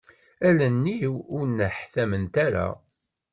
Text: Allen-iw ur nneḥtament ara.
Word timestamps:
Allen-iw 0.47 1.13
ur 1.37 1.45
nneḥtament 1.47 2.35
ara. 2.45 2.67